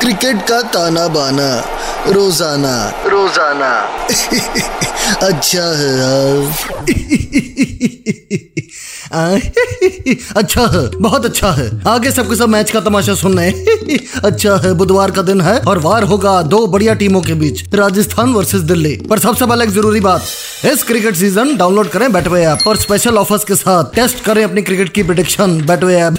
Cricket 0.00 0.36
का 0.48 0.60
ताना 0.72 1.06
बाना 1.08 1.48
रोज़ाना। 2.08 2.74
रोज़ाना। 3.06 3.70
अच्छा 5.26 5.64
है 5.78 5.90
यार। 5.98 6.38
अच्छा 10.36 10.66
है 10.66 10.82
बहुत 10.96 11.24
अच्छा 11.24 11.50
है। 11.52 11.68
आगे 11.88 12.10
सबके 12.10 12.36
सब 12.36 12.48
मैच 12.48 12.70
का 12.70 12.80
तमाशा 12.80 13.14
सुनने 13.14 13.48
अच्छा 14.24 14.56
है 14.64 14.72
बुधवार 14.74 15.10
का 15.10 15.22
दिन 15.22 15.40
है 15.40 15.58
और 15.60 15.78
वार 15.78 16.02
होगा 16.04 16.40
दो 16.44 16.66
बढ़िया 16.66 16.94
टीमों 16.94 17.20
के 17.20 17.34
बीच 17.34 17.74
राजस्थान 17.74 18.32
वर्सेस 18.32 18.60
दिल्ली। 18.62 18.96
पर 19.10 19.18
सबसे 19.18 19.46
पहले 19.46 19.64
एक 19.64 19.70
ज़रूरी 19.70 20.00
बात 20.00 20.22
इस 20.72 20.82
क्रिकेट 20.82 21.14
सीज़न 21.16 21.56
डाउनलोड 21.56 21.88
करें 21.88 22.12
बैटवे 22.12 22.44
ऐप 22.46 22.66
और 22.66 22.76
स्पेशल 22.76 23.18
ऑफर्स 23.18 23.44
के 23.44 23.54
साथ 23.56 23.94
टेस्ट 23.94 24.24
करें 24.24 24.42
अपनी 24.44 24.62
क्रिकेट 24.62 24.92
की 24.94 25.02
प्रिडिक्शन 25.02 25.60
बैटवे 25.66 25.96
ऐप 25.96 26.14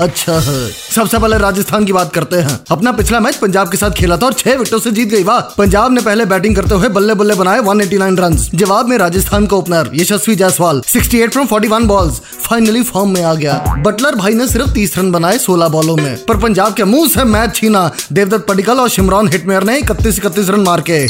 अच्छा 0.00 0.32
है। 0.32 0.70
सबसे 0.70 1.18
पहले 1.18 1.38
राजस्थान 1.38 1.84
की 1.84 1.92
बात 1.92 2.14
करते 2.14 2.36
हैं। 2.36 2.60
अपना 2.70 2.92
पिछला 2.92 3.20
मैच 3.20 3.36
पंजाब 3.36 3.70
के 3.70 3.76
साथ 3.76 3.90
खेला 3.90 4.16
था 4.16 4.26
और 4.26 4.32
छह 4.32 4.50
विकेटों 4.50 4.78
से 4.78 4.90
जीत 4.90 5.08
गई। 5.08 5.24
वाह, 5.24 5.40
पंजाब 5.40 5.92
ने 5.92 6.00
पहले 6.00 6.24
बैटिंग 6.24 6.56
करते 6.56 6.74
हुए 6.74 6.88
बल्ले 6.88 7.14
बल्ले 7.14 7.34
बनाए 7.34 7.60
189 7.60 8.18
रन 8.18 8.36
जवाब 8.54 8.88
में 8.88 8.98
राजस्थान 8.98 9.46
का 9.46 9.56
opener 9.56 9.90
Yashasvi 9.94 10.36
Jaiswal 10.36 10.80
68 10.80 11.32
from 11.32 11.46
41 11.46 11.84
balls 11.84 12.14
finally 12.18 12.82
form 12.82 13.10
में 13.10 13.22
आ 13.22 13.34
गया। 13.34 13.74
बटलर 13.78 14.14
भाई 14.14 14.34
ने 14.34 14.48
सिर्फ़ 14.48 14.70
30 14.70 14.98
रन 14.98 15.12
बनाए 15.12 15.38
16 15.38 15.68
बॉलों 15.68 15.96
में। 15.96 16.24
पर 16.26 16.36
पंजाब 16.36 16.74
के 16.74 16.84
मुँह 16.84 17.08
से 17.08 17.24
मैच 17.24 17.56
छीना। 17.56 17.90
देवदत्त 18.12 18.46
पडिकल 18.48 18.80
और 18.80 18.88
शिमरॉन 18.88 19.28
हिटमेयर 19.28 19.62
ने 19.62 19.78
इकतीस 19.78 20.18
इकतीस 20.18 20.48
रन 20.48 20.60
मार 20.60 20.84
के। 20.90 21.06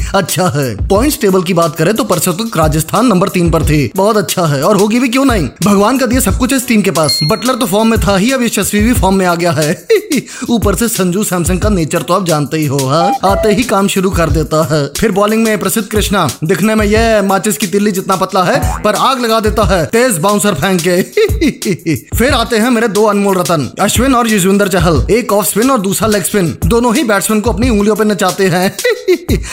अच्छा 0.18 0.48
है। 0.48 0.88
पॉइंट्स 0.88 1.18
टेबल 1.20 1.42
की 1.42 1.54
बात 1.54 1.76
करें 1.76 1.94
तो 1.94 2.04
परसों 2.04 2.32
तक 2.32 2.56
राजस्थान 2.56 3.06
नंबर 3.06 3.28
तीन 3.28 3.50
पर 3.50 3.62
थी। 3.62 3.90
बहुत 3.96 4.16
अच्छा 4.16 4.46
है। 4.46 4.62
और 4.62 4.76
होगी 4.76 5.00
भी 5.00 5.08
क्यों 5.08 5.24
नहीं? 5.24 5.48
भगवान 5.64 5.98
का 5.98 6.06
दिया 6.06 6.20
सब 6.20 6.38
कुछ 6.38 6.52
इस 6.52 6.68
टीम 6.68 6.82
के 6.82 6.90
पास। 6.90 7.20
बटलर 7.24 7.54
तो 7.54 7.66
फॉर्म 7.66 7.88
में 7.88 8.00
था 8.00 8.19
ही 8.20 8.30
अब 8.32 8.42
यशस्वी 8.42 8.80
भी 8.80 8.92
फॉर्म 8.92 9.16
में 9.16 9.26
आ 9.26 9.34
गया 9.34 9.52
है। 9.52 9.86
ऊपर 10.50 10.74
से 10.74 10.88
संजू 10.88 11.24
सैमसंग 11.24 11.60
का 11.60 11.68
नेचर 11.68 12.02
तो 12.02 12.14
आप 12.14 12.26
जानते 12.26 12.56
ही 12.56 12.66
हो, 12.66 12.78
हा? 12.78 13.12
आते 13.24 13.52
ही 13.52 13.62
काम 13.62 13.88
शुरू 13.88 14.10
कर 14.10 14.30
देता 14.30 14.68
है। 14.72 14.90
फिर 15.00 15.12
बॉलिंग 15.12 15.44
में 15.44 15.58
प्रसिद्ध 15.58 15.88
कृष्णा, 15.88 16.28
दिखने 16.44 16.74
में 16.74 16.86
यह 16.86 17.22
माचिस 17.22 17.58
की 17.58 17.66
तिल्ली 17.66 17.90
जितना 17.90 18.16
पतला 18.16 18.42
है, 18.44 18.82
पर 18.82 18.94
आग 18.94 19.20
लगा 19.20 19.40
देता 19.40 19.64
है, 19.64 19.86
तेज 19.86 20.18
बाउंसर 20.18 20.54
फेंक 20.54 20.80
के। 20.88 21.02
फिर 22.18 22.32
आते 22.32 22.56
हैं 22.56 22.70
मेरे 22.70 22.88
दो 22.88 23.04
अनमोल 23.04 23.38
रतन, 23.38 23.70
अश्विन 23.80 24.14
और 24.14 24.28
युजविंदर 24.28 24.68
चहल, 24.68 25.06
एक 25.10 25.32
ऑफ़ 25.32 25.46
स्पिन 25.46 25.70
और 25.70 25.80
दूसरा 25.80 26.08
लेग 26.08 26.22
स्पिन 26.22 26.58
दोनों 26.66 26.94
ही 26.96 27.04
बैट्समैन 27.04 27.40
को 27.40 27.52
अपनी 27.52 27.68
उंगलियों 27.68 27.96
पर 27.96 28.04
नचाते 28.04 28.46
हैं। 28.46 28.76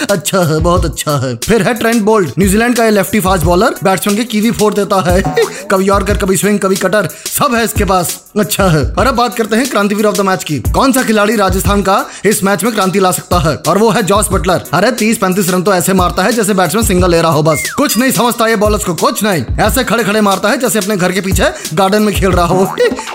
अच्छा 0.12 0.44
है, 0.44 0.60
बहुत 0.60 0.86
अच्छा 0.86 1.18
है। 1.18 1.36
फिर 1.36 1.62
है 1.62 1.74
ट्रेंड 1.74 2.02
बोल्ट 2.02 2.30
न्यूजीलैंड 2.40 2.76
का 2.76 2.86
ये 2.86 2.92
लेफ्टी 2.92 3.20
फास्ट 3.20 3.46
बॉलर 3.46 3.76
बैट्समैन 3.84 4.18
के 4.18 4.24
कीवी 4.24 4.52
फोड़ 4.52 4.74
देता 4.74 5.02
है। 5.12 5.24
कभी 5.72 5.86
यॉर्कर 5.86 6.18
कभी 6.18 6.38
स्विंग 6.38 6.60
कभी 6.60 6.76
कटर 6.76 7.10
सब 7.26 7.56
है 7.56 7.64
इसके 7.66 7.86
पास। 7.86 8.18
अच्छा 8.48 8.68
है। 8.70 8.84
और 8.92 9.08
अब 9.08 9.16
बात 9.16 9.36
करते 9.36 9.56
हैं 9.56 9.70
क्रांतिवीर 9.70 10.06
ऑफ़ 10.06 10.16
द 10.16 10.22
मैच 10.22 10.44
की। 10.44 10.58
कौन 10.74 10.92
सा 10.92 11.02
खिलाड़ी 11.04 11.36
राजस्थान 11.36 11.82
का 11.82 11.96
इस 12.26 12.44
मैच 12.44 12.64
में 12.64 12.72
क्रांति 12.74 13.00
ला 13.00 13.12
सकता 13.12 13.40
है? 13.40 13.56
और 13.68 13.78
वो 13.78 13.90
है 13.90 14.04
जॉस 14.04 14.28
बटलर 14.32 14.64
अरे 14.74 14.92
तीस 14.94 15.18
पैंतीस 15.18 15.50
रन 15.50 15.62
तो 15.62 15.74
ऐसे 15.74 15.94
मारता 15.94 16.24
है 16.24 16.32
जैसे 16.34 16.54
बैट्समैन 16.54 16.86
सिंगल 16.86 17.12
ले 17.12 17.22
रहा 17.22 17.32
हो 17.32 17.42
बस। 17.44 17.70
कुछ 17.78 17.98
नहीं 17.98 18.12
समझता 18.12 18.48
ये 18.48 18.56
बॉलर्स 18.56 18.84
को, 18.84 18.94
कुछ 18.96 19.24
नहीं। 19.24 19.44
ऐसे 19.60 19.84
खड़े 19.84 20.04
खड़े 20.04 20.22
मारता 20.22 20.50
है 20.50 20.58
जैसे 20.58 20.80
अपने 20.80 20.98
घर 20.98 21.12
के 21.12 21.22
पीछे 21.22 21.52
गार्डन 21.74 22.04
में 22.04 22.14
खेल 22.16 22.32
रहा 22.32 22.46
हो। 22.46 22.66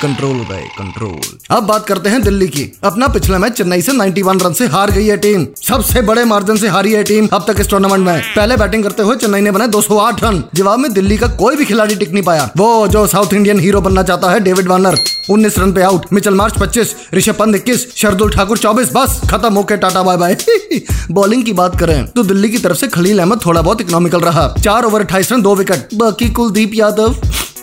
कंट्रोल 0.02 0.36
उदय 0.36 0.68
कंट्रोल 0.78 1.20
अब 1.50 1.62
बात 1.62 1.86
करते 1.86 2.10
हैं 2.10 2.20
दिल्ली 2.22 2.48
की। 2.48 2.70
अपना 2.84 3.08
पिछला 3.08 3.38
मैच 3.38 3.52
चेन्नई 3.52 3.82
से 3.82 3.92
91 3.92 4.40
रन 4.42 4.52
से 4.52 4.66
हार 4.66 4.90
गई 4.90 5.06
है 5.06 5.16
टीम 5.18 5.46
सबसे 5.62 6.02
बड़े 6.02 6.24
मार्जिन 6.24 6.56
से 6.56 6.68
हारी 6.68 6.92
है 6.92 7.02
टीम 7.04 7.28
अब 7.32 7.44
तक 7.48 7.60
इस 7.60 7.70
टूर्नामेंट 7.70 8.06
में। 8.06 8.20
पहले 8.36 8.56
बैटिंग 8.56 8.84
करते 8.84 9.02
हुए 9.02 9.16
चेन्नई 9.16 9.40
ने 9.40 9.50
बनाए 9.50 9.68
208 9.68 10.22
रन। 10.24 10.42
जवाब 10.54 10.78
में 10.78 10.92
दिल्ली 10.92 11.16
का 11.16 11.26
कोई 11.36 11.56
भी 11.56 11.64
खिलाड़ी 11.64 11.96
टिक 11.96 12.12
नहीं 12.12 12.24
पाया। 12.24 12.50
वो 12.56 12.88
जो 12.88 13.06
साउथ 13.06 13.34
इंडियन 13.34 13.60
हीरो 13.60 13.80
बनना 13.80 14.02
चाहता 14.02 14.30
है 14.30 14.40
डेविड 14.40 14.68
वार्नर 14.68 14.96
19 15.30 15.58
रन 15.58 15.72
पे 15.72 15.82
out 15.82 16.06
Mitchell 16.12 16.34
Marsh 16.34 16.58
25 16.58 16.94
Rishabh 17.14 17.34
Pant 17.34 17.56
21 17.56 17.86
Shardul 17.96 18.30
Thakur 18.30 18.58
24 18.58 18.88
बस, 18.92 19.20
खत्म 19.30 19.54
होके 19.54 19.76
टाटा 19.76 20.02
बाय 20.02 20.16
बाय 20.16 20.36
बॉलिंग 21.10 21.44
की 21.44 21.52
बात 21.52 21.78
करें 21.80 22.06
तो 22.06 22.22
दिल्ली 22.22 22.48
की 22.50 22.58
तरफ़ 22.58 22.78
से 22.78 22.88
खलील 22.88 23.18
अहमद 23.18 23.40
थोड़ा 23.46 23.62
बहुत 23.62 23.80
इकोनॉमिकल 23.80 24.20
रहा। 24.20 24.48
चार 24.58 24.84
ओवर 24.84 25.00
अट्ठाईस 25.00 25.32
रन, 25.32 25.42
दो 25.42 25.54
विकेट 25.54 25.94
बाकी 25.94 26.28
कुलदीप 26.30 26.74
यादव 26.74 27.14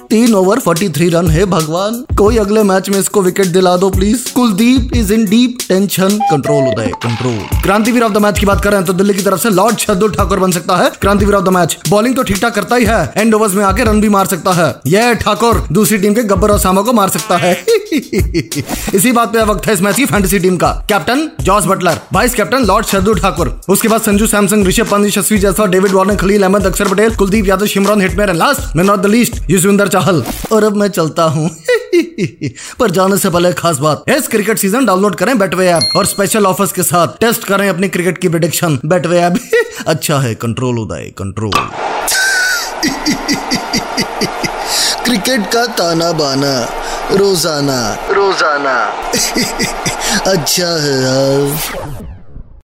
तीन 0.10 0.34
ओवर 0.34 0.60
43 0.60 1.10
रन 1.14 1.28
है 1.28 1.44
भगवान। 1.46 2.04
कोई 2.18 2.38
अगले 2.38 2.62
मैच 2.64 2.90
में 2.90 2.98
इसको 3.00 3.22
विकेट 3.22 3.48
दिला 3.48 3.76
दो 3.78 3.90
please 3.90 4.32
Kuldeep 4.34 4.96
is 4.96 5.14
in 5.14 5.26
deep 5.26 5.58
tension 5.70 6.18
control 6.32 6.68
Uday 6.68 6.92
control 7.04 7.62
Krantiveer 7.64 8.04
of 8.04 8.14
the 8.14 8.18
match 8.18 8.40
की 8.40 8.46
बात 8.46 8.64
करें 8.64 8.84
तो 8.86 8.94
दिल्ली 8.94 9.14
की 9.14 9.24
तरफ़ 9.24 9.40
से 9.40 9.50
लॉर्ड 9.50 9.78
शरदुल 9.78 10.12
ठाकुर 10.12 10.40
बन 10.40 10.52
सकता 10.52 10.78
है। 10.78 10.90
Krantiveer 11.02 11.36
of 11.36 11.44
the 11.46 11.50
match 11.50 11.78
bowling 11.90 12.16
तो 12.16 12.24
ठीक 12.24 12.38
ठाक 12.38 12.56
करता 12.56 12.76
ही 12.76 12.86
है। 12.86 13.14
एंड 13.18 13.36
ओवर्स 13.36 13.54
में 13.54 13.64
आके 13.66 13.84
रन 13.84 14.02
भी 14.02 14.10
मार 14.10 14.26
सकता 14.26 14.54
है। 14.54 14.74
यह 14.88 15.14
ठाकुर 15.14 15.64
दूसरी 15.72 15.98
टीम 15.98 16.14
के 16.14 16.24
गब्बर 16.24 16.52
और 16.52 16.60
सामा 16.60 16.82
को 16.82 16.94
मार 16.94 17.10
सकता 17.10 17.38
है। 17.38 17.54
इसी 18.94 19.12
बात 19.12 19.34
पे 19.34 19.44
वक्त 19.44 19.68
है 19.68 19.74
इस 19.74 19.82
मैच 19.82 19.96
की 19.96 20.06
फैंटेसी 20.06 20.40
टीम 20.40 20.58
का। 20.58 20.72
Captain 20.90 21.30
Jos 21.42 21.66
Buttler 21.66 22.00
vice 22.14 22.36
captain 22.36 22.66
lord 22.66 22.86
Shardul 22.86 23.20
Thakur. 23.20 23.60
उसके 23.70 23.88
बाद 23.88 24.02
Sanju 24.02 24.28
Samson 24.28 24.68
Rishabh 24.68 24.90
Pant, 24.92 25.06
Yashasvi 25.08 25.38
Jaiswal 25.38 25.70
David 25.70 25.92
Warner, 25.92 26.16
Khaleel 26.16 26.44
Ahmed, 26.44 26.66
Axar 26.66 26.88
Patel, 26.88 27.16
Kuldeep 27.16 27.48
Yadav, 27.48 27.66
Shimron 27.68 28.02
Hetmyer 28.02 28.34
last 28.34 28.76
मैं 28.76 28.84
not 28.84 29.00
the 29.00 29.06
least 29.06 29.42
Yuzvendra 29.50 29.88
Chahal 30.00 30.24
और 30.52 30.64
अब 30.64 30.76
मैं 30.78 30.88
चलता 30.88 31.24
हूँ। 31.24 31.50
पर 32.80 32.92
जाने 32.92 33.18
से 33.18 33.30
पहले 33.30 33.52
खास 33.54 33.78
बात। 33.78 34.04
इस 34.10 34.28
क्रिकेट 34.28 34.58
सीज़न 34.58 34.86
डाउनलोड 34.86 35.16
करें 35.16 35.38
बैटवे 35.40 35.68
ऐप 35.68 35.96
और 35.98 36.06
स्पेशल 36.06 36.46
ऑफर्स 36.46 36.72
के 36.72 36.84
साथ 36.84 37.20
टेस्ट 37.20 37.44
करें 37.44 37.68
अपनी 37.70 37.90
क्रिकेट 37.90 38.18
की 38.18 38.30
प्रिडिक्शन 38.30 38.80
बैटवे 38.86 39.20
ऐप 39.20 39.40
अच्छा 39.88 40.20
है 40.20 40.34
कंट्रोल 40.36 40.80
उदय 40.80 41.12
कंट्रोल 41.18 41.52
क्रिकेट 45.04 45.48
का 45.54 45.66
ताना 45.78 46.12
बाना 46.12 46.54
रोज़ाना। 47.12 47.80
रोज़ाना। 48.12 48.76
अच्छा 50.32 50.68
है 50.82 50.94
यार। 51.02 51.99